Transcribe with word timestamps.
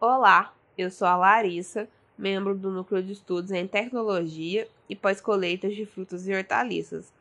Olá, 0.00 0.54
eu 0.76 0.92
sou 0.92 1.08
a 1.08 1.16
Larissa, 1.16 1.88
membro 2.16 2.54
do 2.54 2.70
Núcleo 2.70 3.02
de 3.02 3.14
Estudos 3.14 3.50
em 3.50 3.66
Tecnologia 3.66 4.68
e 4.88 4.94
Pós-Colheitas 4.94 5.74
de 5.74 5.84
Frutas 5.84 6.28
e 6.28 6.32
Hortaliças, 6.32 7.12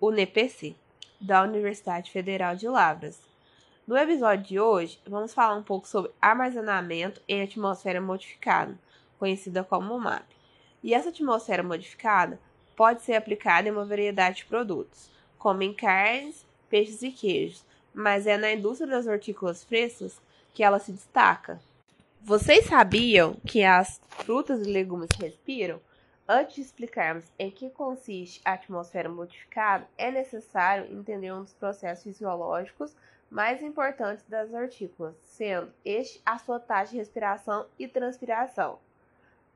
UNEPC, 0.00 0.74
da 1.20 1.42
Universidade 1.42 2.10
Federal 2.10 2.56
de 2.56 2.66
Lavras. 2.66 3.20
No 3.86 3.94
episódio 3.94 4.46
de 4.46 4.58
hoje, 4.58 4.98
vamos 5.06 5.34
falar 5.34 5.54
um 5.54 5.62
pouco 5.62 5.86
sobre 5.86 6.10
armazenamento 6.18 7.20
em 7.28 7.42
atmosfera 7.42 8.00
modificada, 8.00 8.74
conhecida 9.18 9.62
como 9.62 9.98
MAP. 9.98 10.24
E 10.82 10.94
essa 10.94 11.10
atmosfera 11.10 11.62
modificada 11.62 12.40
pode 12.74 13.02
ser 13.02 13.16
aplicada 13.16 13.68
em 13.68 13.70
uma 13.70 13.84
variedade 13.84 14.38
de 14.38 14.44
produtos, 14.46 15.10
como 15.36 15.62
em 15.62 15.74
carnes, 15.74 16.46
peixes 16.70 17.02
e 17.02 17.10
queijos, 17.10 17.66
mas 17.92 18.26
é 18.26 18.38
na 18.38 18.50
indústria 18.50 18.88
das 18.88 19.06
hortícolas 19.06 19.62
frescas 19.62 20.18
que 20.54 20.62
ela 20.62 20.78
se 20.78 20.90
destaca. 20.90 21.60
Vocês 22.20 22.66
sabiam 22.66 23.34
que 23.46 23.62
as 23.64 24.00
frutas 24.08 24.66
e 24.66 24.70
legumes 24.70 25.08
respiram? 25.18 25.80
Antes 26.28 26.56
de 26.56 26.60
explicarmos 26.60 27.24
em 27.38 27.50
que 27.50 27.70
consiste 27.70 28.40
a 28.44 28.52
atmosfera 28.52 29.08
modificada, 29.08 29.88
é 29.96 30.10
necessário 30.10 30.92
entender 30.92 31.32
um 31.32 31.42
dos 31.42 31.54
processos 31.54 32.04
fisiológicos 32.04 32.94
mais 33.30 33.62
importantes 33.62 34.24
das 34.28 34.52
hortícolas, 34.52 35.14
sendo 35.22 35.72
este 35.84 36.20
a 36.26 36.38
sua 36.38 36.58
taxa 36.60 36.92
de 36.92 36.98
respiração 36.98 37.66
e 37.78 37.88
transpiração. 37.88 38.78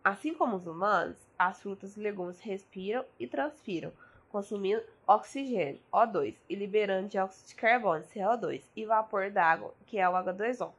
Assim 0.03 0.33
como 0.33 0.57
os 0.57 0.67
humanos, 0.67 1.19
as 1.39 1.61
frutas 1.61 1.97
e 1.97 2.01
legumes 2.01 2.41
respiram 2.41 3.05
e 3.19 3.27
transpiram, 3.27 3.93
consumindo 4.31 4.83
oxigênio, 5.07 5.81
O2, 5.93 6.37
e 6.49 6.55
liberando 6.55 7.09
dióxido 7.09 7.49
de 7.49 7.55
carbono, 7.55 8.05
CO2, 8.05 8.63
e 8.75 8.87
vapor 8.87 9.31
d'água, 9.31 9.75
que 9.85 9.99
é 9.99 10.09
o 10.09 10.13
H2O. 10.13 10.73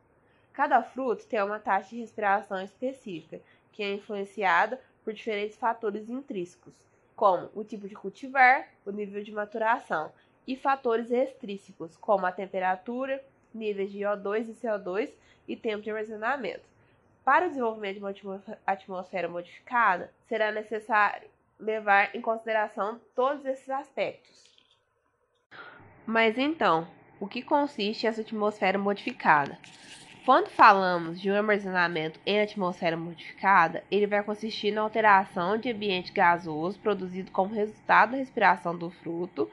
Cada 0.54 0.84
fruto 0.84 1.26
tem 1.26 1.42
uma 1.42 1.60
taxa 1.60 1.90
de 1.90 2.00
respiração 2.00 2.62
específica, 2.62 3.42
que 3.72 3.82
é 3.82 3.92
influenciada 3.92 4.80
por 5.04 5.12
diferentes 5.12 5.58
fatores 5.58 6.08
intrínsecos, 6.08 6.74
como 7.16 7.50
o 7.56 7.64
tipo 7.64 7.88
de 7.88 7.96
cultivar, 7.96 8.68
o 8.86 8.92
nível 8.92 9.24
de 9.24 9.32
maturação, 9.32 10.12
e 10.48 10.56
fatores 10.56 11.10
extrínsecos, 11.10 11.98
como 11.98 12.26
a 12.26 12.32
temperatura, 12.32 13.24
níveis 13.54 13.92
de 13.92 14.00
O2 14.00 14.50
e 14.50 14.54
CO2 14.54 15.12
e 15.48 15.56
tempo 15.56 15.82
de 15.82 15.90
armazenamento. 15.90 16.64
Para 17.24 17.46
o 17.46 17.50
desenvolvimento 17.50 18.14
de 18.14 18.28
uma 18.28 18.44
atmosfera 18.68 19.30
modificada, 19.30 20.12
será 20.28 20.52
necessário 20.52 21.30
levar 21.60 22.14
em 22.16 22.22
consideração 22.22 23.00
todos 23.16 23.46
esses 23.46 23.70
aspectos. 23.70 24.44
Mas 26.06 26.38
então, 26.38 26.86
o 27.20 27.28
que 27.28 27.42
consiste 27.42 28.06
essa 28.06 28.22
atmosfera 28.22 28.78
modificada? 28.78 29.58
Quando 30.26 30.50
falamos 30.50 31.20
de 31.20 31.30
um 31.30 31.36
armazenamento 31.36 32.18
em 32.26 32.40
atmosfera 32.40 32.96
modificada, 32.96 33.84
ele 33.92 34.08
vai 34.08 34.24
consistir 34.24 34.72
na 34.72 34.80
alteração 34.80 35.58
de 35.58 35.70
ambiente 35.70 36.14
gasoso 36.14 36.80
produzido 36.80 37.30
como 37.30 37.54
resultado 37.54 38.12
da 38.12 38.18
respiração 38.18 38.74
do 38.74 38.90
fruto 38.90 39.52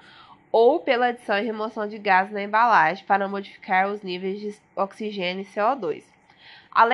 ou 0.52 0.78
pela 0.78 1.06
adição 1.06 1.36
e 1.36 1.42
remoção 1.42 1.88
de 1.88 1.98
gases 1.98 2.32
na 2.32 2.44
embalagem 2.44 3.04
para 3.04 3.27
modificar 3.27 3.88
os 3.88 4.02
níveis 4.02 4.40
de 4.40 4.54
oxigênio 4.77 5.42
e 5.42 5.44
CO2. 5.44 6.04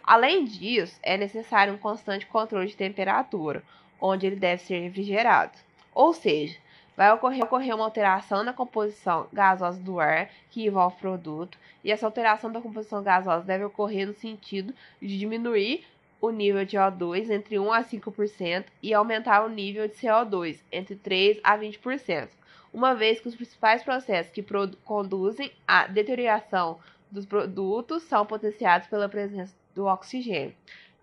Além 0.05 0.47
disso, 0.47 0.99
é 1.03 1.19
necessário 1.19 1.75
um 1.75 1.79
constante 1.79 2.25
controle 2.25 2.69
de 2.69 2.77
temperatura, 2.77 3.63
onde 4.01 4.27
ele 4.27 4.37
deve 4.37 4.63
ser 4.63 4.81
refrigerado. 4.81 5.53
Ou 5.95 6.15
seja, 6.15 6.57
vai 6.97 7.13
ocorrer, 7.13 7.45
ocorrer 7.45 7.75
uma 7.75 7.85
alteração 7.85 8.43
na 8.43 8.53
composição 8.53 9.29
gasosa 9.33 9.79
do 9.79 10.01
ar 10.01 10.31
que 10.51 10.65
envolve 10.65 10.97
o 10.97 10.99
produto, 10.99 11.59
e 11.85 11.93
essa 11.93 12.07
alteração 12.07 12.51
da 12.51 12.61
composição 12.61 13.03
gasosa 13.03 13.45
deve 13.45 13.65
ocorrer 13.65 14.07
no 14.07 14.15
sentido 14.15 14.75
de 15.01 15.19
diminuir 15.19 15.85
o 16.21 16.31
nível 16.31 16.65
de 16.65 16.77
O2 16.77 17.31
entre 17.31 17.59
1 17.59 17.73
a 17.73 17.85
5% 17.85 18.65
e 18.83 18.95
aumentar 18.95 19.45
o 19.45 19.49
nível 19.49 19.87
de 19.87 19.95
CO2 19.95 20.59
entre 20.73 20.97
3 20.97 21.39
a 21.45 21.59
20%, 21.59 22.29
uma 22.73 22.95
vez 22.95 23.21
que 23.21 23.29
os 23.29 23.37
principais 23.37 23.83
processos 23.83 24.33
que 24.33 24.45
conduzem 24.85 25.53
à 25.69 25.87
deterioração 25.87 26.79
dos 27.11 27.27
produtos 27.27 28.03
são 28.05 28.25
potenciados 28.25 28.89
pela 28.89 29.09
presença 29.09 29.55
do 29.75 29.85
oxigênio. 29.85 30.55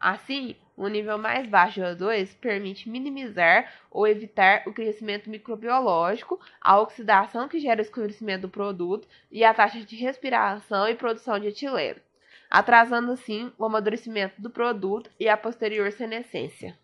Assim, 0.03 0.57
um 0.77 0.89
nível 0.89 1.17
mais 1.17 1.47
baixo 1.47 1.75
de 1.75 1.85
O2 1.85 2.35
permite 2.37 2.89
minimizar 2.89 3.71
ou 3.89 4.05
evitar 4.05 4.63
o 4.67 4.73
crescimento 4.73 5.29
microbiológico, 5.29 6.41
a 6.59 6.77
oxidação 6.77 7.47
que 7.47 7.57
gera 7.57 7.79
o 7.79 7.81
escurecimento 7.81 8.41
do 8.41 8.49
produto 8.49 9.07
e 9.31 9.45
a 9.45 9.53
taxa 9.53 9.79
de 9.79 9.95
respiração 9.95 10.89
e 10.89 10.95
produção 10.95 11.39
de 11.39 11.47
etileno, 11.47 12.01
atrasando 12.49 13.13
assim 13.13 13.49
o 13.57 13.63
amadurecimento 13.63 14.41
do 14.41 14.49
produto 14.49 15.09
e 15.17 15.29
a 15.29 15.37
posterior 15.37 15.89
senescência. 15.93 16.77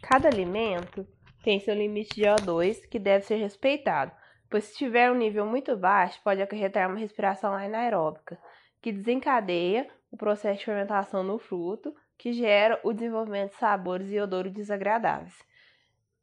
Cada 0.00 0.28
alimento 0.28 1.04
tem 1.42 1.58
seu 1.58 1.74
limite 1.74 2.14
de 2.14 2.22
O2 2.22 2.86
que 2.88 3.00
deve 3.00 3.24
ser 3.24 3.38
respeitado, 3.38 4.12
pois 4.48 4.62
se 4.66 4.76
tiver 4.76 5.10
um 5.10 5.16
nível 5.16 5.44
muito 5.44 5.76
baixo, 5.76 6.20
pode 6.22 6.40
acarretar 6.40 6.88
uma 6.88 7.00
respiração 7.00 7.52
anaeróbica, 7.52 8.38
que 8.80 8.92
desencadeia 8.92 9.90
o 10.12 10.16
processo 10.16 10.60
de 10.60 10.66
fermentação 10.66 11.24
no 11.24 11.38
fruto, 11.38 11.92
que 12.18 12.32
gera 12.32 12.78
o 12.84 12.92
desenvolvimento 12.92 13.52
de 13.52 13.56
sabores 13.56 14.12
e 14.12 14.20
odores 14.20 14.52
desagradáveis. 14.52 15.34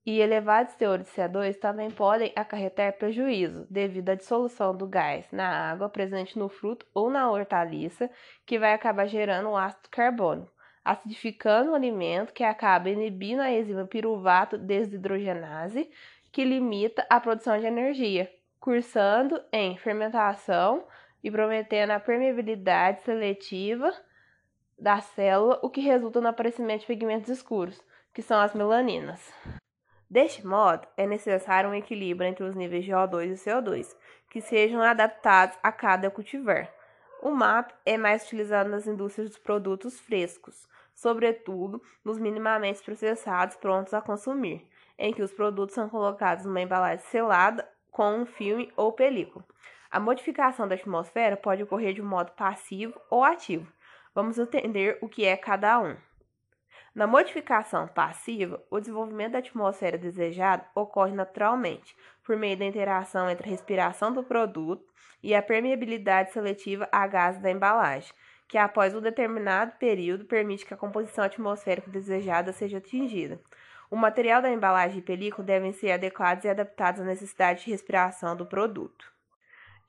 E 0.06 0.22
elevados 0.22 0.76
teores 0.76 1.08
de 1.08 1.12
CO2 1.12 1.60
também 1.60 1.92
podem 1.92 2.32
acarretar 2.36 2.94
prejuízo 2.94 3.68
devido 3.70 4.10
à 4.10 4.16
dissolução 4.16 4.76
do 4.76 4.88
gás 4.88 5.28
na 5.32 5.72
água 5.72 5.90
presente 5.90 6.40
no 6.40 6.48
fruto 6.48 6.86
ou 6.94 7.10
na 7.10 7.30
hortaliça, 7.30 8.10
que 8.46 8.58
vai 8.58 8.74
acabar 8.74 9.08
gerando 9.08 9.50
o 9.50 9.58
ácido 9.58 9.90
carbônico, 9.90 10.52
acidificando 10.86 11.72
o 11.72 11.76
alimento 11.76 12.34
que 12.34 12.44
acaba 12.44 12.90
inibindo 12.90 13.42
a 13.42 13.52
enzima 13.52 13.86
piruvato 13.86 14.58
desidrogenase, 14.58 15.90
que 16.32 16.46
limita 16.46 17.06
a 17.10 17.20
produção 17.20 17.60
de 17.60 17.66
energia, 17.66 18.32
cursando 18.60 19.42
em 19.52 19.78
fermentação 19.78 20.86
e 21.24 21.30
prometendo 21.30 21.92
a 21.92 22.00
permeabilidade 22.00 23.04
seletiva 23.04 23.94
da 24.78 25.02
célula, 25.02 25.60
o 25.62 25.70
que 25.70 25.82
resulta 25.82 26.22
no 26.22 26.28
aparecimento 26.28 26.82
de 26.82 26.88
pigmentos 26.88 27.30
escuros, 27.30 27.82
que 28.14 28.22
são 28.22 28.40
as 28.40 28.54
melaninas. 28.54 29.32
Deste 30.10 30.46
modo, 30.46 30.88
é 30.98 31.06
necessário 31.06 31.70
um 31.70 31.76
equilíbrio 31.76 32.28
entre 32.28 32.44
os 32.44 32.56
níveis 32.56 32.84
de 32.84 32.92
O2 32.92 33.26
e 33.26 33.34
CO2, 33.34 33.96
que 34.30 34.42
sejam 34.42 34.82
adaptados 34.82 35.58
a 35.62 35.72
cada 35.72 36.10
cultivar. 36.10 36.74
O 37.22 37.32
MAP 37.32 37.72
é 37.86 37.98
mais 37.98 38.24
utilizado 38.24 38.70
nas 38.70 38.88
indústrias 38.88 39.30
dos 39.30 39.38
produtos 39.38 40.00
frescos, 40.00 40.68
sobretudo 40.96 41.82
nos 42.04 42.18
minimamente 42.18 42.82
processados 42.82 43.56
prontos 43.58 43.94
a 43.94 44.02
consumir, 44.02 44.68
em 44.98 45.14
que 45.14 45.22
os 45.22 45.34
produtos 45.34 45.76
são 45.76 45.90
colocados 45.90 46.46
numa 46.46 46.62
embalagem 46.62 47.06
selada 47.06 47.68
com 47.92 48.22
um 48.22 48.26
filme 48.26 48.72
ou 48.76 48.94
película. 48.94 49.46
A 49.92 50.00
modificação 50.00 50.68
da 50.68 50.76
atmosfera 50.76 51.36
pode 51.36 51.64
ocorrer 51.64 51.94
de 51.94 52.02
um 52.02 52.08
modo 52.08 52.32
passivo 52.32 53.00
ou 53.10 53.24
ativo, 53.24 53.72
Vamos 54.14 54.40
entender 54.40 54.98
o 55.02 55.08
que 55.08 55.24
é 55.24 55.38
cada 55.38 55.80
um. 55.80 55.96
Na 56.96 57.06
modificação 57.06 57.88
passiva, 57.88 58.62
o 58.70 58.80
desenvolvimento 58.80 59.34
da 59.34 59.40
atmosfera 59.40 59.98
desejada 59.98 60.66
ocorre 60.74 61.14
naturalmente, 61.14 61.96
por 62.24 62.36
meio 62.36 62.58
da 62.58 62.66
interação 62.66 63.30
entre 63.30 63.48
a 63.48 63.50
respiração 63.50 64.12
do 64.12 64.24
produto 64.24 64.84
e 65.22 65.36
a 65.36 65.42
permeabilidade 65.42 66.34
seletiva 66.34 66.90
a 66.92 67.06
gases 67.06 67.42
da 67.42 67.52
embalagem, 67.52 68.12
que 68.48 68.58
após 68.58 68.96
um 68.96 69.02
determinado 69.02 69.74
período 69.78 70.26
permite 70.26 70.66
que 70.66 70.74
a 70.74 70.78
composição 70.78 71.24
atmosférica 71.24 71.92
desejada 71.92 72.52
seja 72.52 72.80
atingida. 72.80 73.40
O 73.92 73.96
material 73.96 74.42
da 74.42 74.52
embalagem 74.52 75.00
e 75.00 75.04
película 75.04 75.46
devem 75.46 75.72
ser 75.72 75.92
adequados 75.92 76.46
e 76.46 76.50
adaptados 76.50 77.00
à 77.00 77.04
necessidade 77.04 77.64
de 77.64 77.72
respiração 77.72 78.36
do 78.36 78.46
produto. 78.46 79.19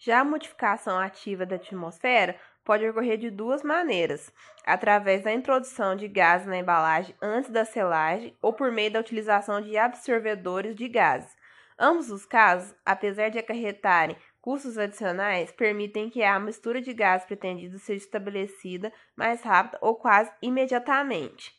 Já 0.02 0.20
a 0.20 0.24
modificação 0.24 0.98
ativa 0.98 1.44
da 1.44 1.56
atmosfera 1.56 2.34
pode 2.64 2.88
ocorrer 2.88 3.18
de 3.18 3.28
duas 3.28 3.62
maneiras: 3.62 4.32
através 4.64 5.22
da 5.22 5.30
introdução 5.30 5.94
de 5.94 6.08
gases 6.08 6.46
na 6.46 6.56
embalagem 6.56 7.14
antes 7.20 7.50
da 7.50 7.66
selagem 7.66 8.34
ou 8.40 8.50
por 8.50 8.72
meio 8.72 8.90
da 8.90 9.00
utilização 9.00 9.60
de 9.60 9.76
absorvedores 9.76 10.74
de 10.74 10.88
gases. 10.88 11.36
Ambos 11.78 12.10
os 12.10 12.24
casos, 12.24 12.74
apesar 12.84 13.28
de 13.28 13.38
acarretarem 13.38 14.16
custos 14.40 14.78
adicionais, 14.78 15.52
permitem 15.52 16.08
que 16.08 16.22
a 16.22 16.40
mistura 16.40 16.80
de 16.80 16.94
gases 16.94 17.26
pretendido 17.26 17.78
seja 17.78 18.02
estabelecida 18.02 18.90
mais 19.14 19.42
rápida 19.42 19.76
ou 19.82 19.94
quase 19.94 20.32
imediatamente. 20.40 21.54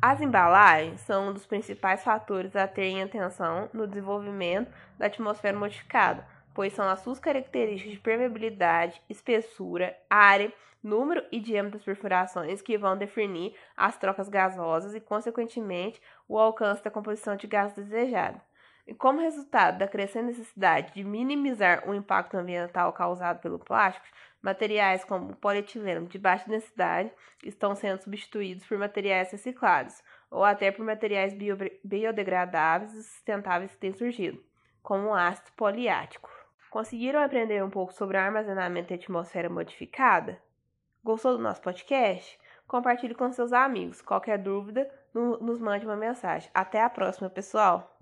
As 0.00 0.20
embalagens 0.20 1.00
são 1.00 1.30
um 1.30 1.32
dos 1.32 1.44
principais 1.44 2.04
fatores 2.04 2.54
a 2.54 2.68
ter 2.68 2.84
em 2.84 3.02
atenção 3.02 3.68
no 3.72 3.84
desenvolvimento 3.84 4.72
da 4.96 5.06
atmosfera 5.06 5.58
modificada 5.58 6.37
pois 6.58 6.72
são 6.72 6.88
as 6.88 6.98
suas 7.02 7.20
características 7.20 7.92
de 7.92 8.00
permeabilidade, 8.00 9.00
espessura, 9.08 9.96
área, 10.10 10.52
número 10.82 11.24
e 11.30 11.38
diâmetro 11.38 11.78
das 11.78 11.84
perfurações 11.84 12.60
que 12.60 12.76
vão 12.76 12.98
definir 12.98 13.54
as 13.76 13.96
trocas 13.96 14.28
gasosas 14.28 14.92
e, 14.92 15.00
consequentemente, 15.00 16.02
o 16.26 16.36
alcance 16.36 16.82
da 16.82 16.90
composição 16.90 17.36
de 17.36 17.46
gás 17.46 17.72
desejado. 17.74 18.40
E 18.88 18.92
como 18.92 19.20
resultado 19.20 19.78
da 19.78 19.86
crescente 19.86 20.36
necessidade 20.36 20.92
de 20.94 21.04
minimizar 21.04 21.88
o 21.88 21.94
impacto 21.94 22.36
ambiental 22.36 22.92
causado 22.92 23.40
pelo 23.40 23.60
plástico, 23.60 24.08
materiais 24.42 25.04
como 25.04 25.36
polietileno 25.36 26.08
de 26.08 26.18
baixa 26.18 26.50
densidade 26.50 27.12
estão 27.44 27.76
sendo 27.76 28.02
substituídos 28.02 28.66
por 28.66 28.76
materiais 28.76 29.30
reciclados 29.30 30.02
ou 30.28 30.42
até 30.42 30.72
por 30.72 30.84
materiais 30.84 31.32
bio 31.32 31.56
biodegradáveis 31.84 32.94
e 32.94 33.04
sustentáveis 33.04 33.70
que 33.70 33.78
têm 33.78 33.92
surgido, 33.92 34.42
como 34.82 35.10
o 35.10 35.14
ácido 35.14 35.52
poliático. 35.52 36.37
Conseguiram 36.78 37.20
aprender 37.20 37.60
um 37.64 37.68
pouco 37.68 37.92
sobre 37.92 38.16
o 38.16 38.20
armazenamento 38.20 38.90
da 38.90 38.94
atmosfera 38.94 39.50
modificada? 39.50 40.40
Gostou 41.02 41.36
do 41.36 41.42
nosso 41.42 41.60
podcast? 41.60 42.38
Compartilhe 42.68 43.16
com 43.16 43.32
seus 43.32 43.52
amigos. 43.52 44.00
Qualquer 44.00 44.38
dúvida, 44.38 44.88
nos 45.12 45.58
mande 45.58 45.84
uma 45.84 45.96
mensagem. 45.96 46.48
Até 46.54 46.80
a 46.80 46.88
próxima, 46.88 47.28
pessoal! 47.28 47.97